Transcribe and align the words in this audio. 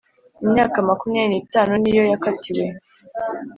Imyaka 0.45 0.77
makumyabiri 0.87 1.31
n’itanu 1.35 1.73
niyo 1.81 2.03
yakatiwe 2.11 2.65